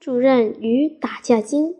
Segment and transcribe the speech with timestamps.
[0.00, 1.76] 主任与打架精。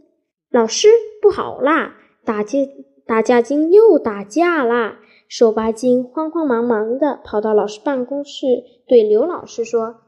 [0.50, 0.88] 老师，
[1.22, 1.96] 不好啦！
[2.22, 2.58] 打架
[3.06, 4.98] 打架精又打架啦！
[5.26, 8.46] 瘦巴精慌慌忙忙的跑到老师办公室，
[8.86, 10.02] 对刘老师说：“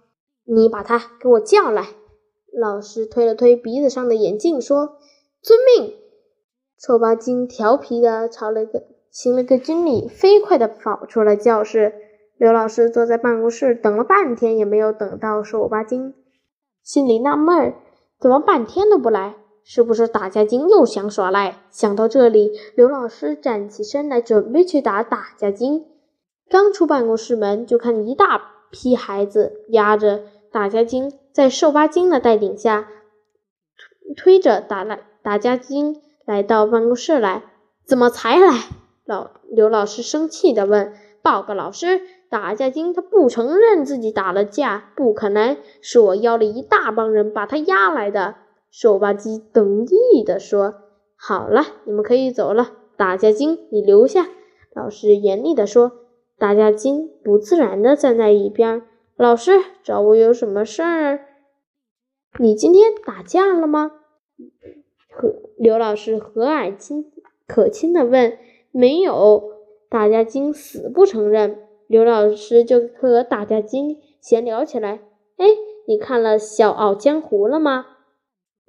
[0.45, 1.87] 你把他给我叫来。”
[2.53, 4.99] 老师推了推鼻子上的眼镜，说
[5.41, 5.95] ：“遵命。”
[6.79, 11.95] 瘦巴精调皮的朝了个行了个军礼，飞快的跑出了教室。
[12.37, 16.13] 刘老师坐在办公室等了半天，也没有等到瘦巴精，
[16.83, 17.75] 心里纳闷儿：
[18.23, 19.35] 怎么半天都不来？
[19.65, 21.65] 是不是打架精又想耍赖？
[21.71, 25.87] 想到这里，刘老师站起身来，准备去打打架精。
[26.49, 32.87] 刚出办公室门，就看一大批孩子压着打架精，在瘦巴精的带领下，
[34.15, 37.43] 推推着打来打架精来到办公室来。
[37.85, 38.69] 怎么才来？
[39.05, 48.37] 老刘老师生气地问：“报告老师，打架精他不承认自己打了架，不可能，是我邀了一大帮人把他押来的。”
[48.71, 49.65] 瘦巴鸡得
[50.13, 50.75] 意地说
[51.17, 52.73] ：“好了，你们可以走了。
[52.97, 54.29] 打架精，你留下。”
[54.75, 55.93] 老师严厉地说。
[56.39, 58.83] 打架精不自然地站在一边。
[59.17, 59.53] 老师
[59.85, 61.21] 找我有什么事儿？
[62.41, 63.93] 你今天打架了吗？
[65.09, 67.13] 和刘老师和蔼亲
[67.47, 68.37] 可亲地问。
[68.73, 69.53] 没有。
[69.93, 71.59] 打架精死不承认。
[71.87, 75.03] 刘老师就和打架精闲聊起来。
[75.37, 75.47] 哎，
[75.87, 77.85] 你看了《笑傲江湖》了吗？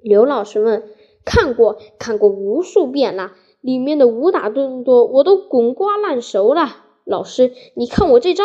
[0.02, 0.82] 刘老师问
[1.24, 8.44] ：“看过，看过无数遍了，里面的武打动作我都滚瓜烂熟了。”老师，你看我这招！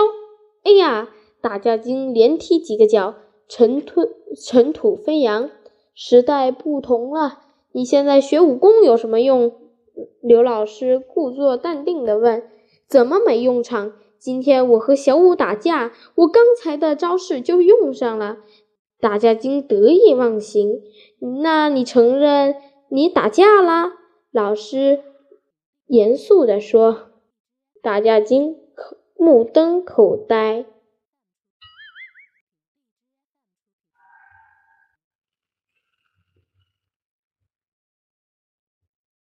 [0.64, 1.10] 哎呀，
[1.42, 3.16] 打架精连踢几个脚，
[3.50, 4.08] 尘土
[4.38, 5.50] 尘土飞扬。
[5.94, 7.40] 时代不同了，
[7.74, 9.52] 你现在学武功有什么用？
[10.22, 12.44] 刘老师故作淡定地问
[12.90, 13.94] ：“怎么没用场？
[14.18, 18.40] 今天我和小五打架，我刚才的招式就用上了。”
[19.00, 20.82] 打架精得意忘形。
[21.42, 22.56] 那你承认
[22.90, 23.92] 你打架了？
[24.32, 25.02] 老师
[25.88, 27.12] 严肃地说。
[27.82, 28.58] 打架精
[29.16, 30.66] 目瞪口呆。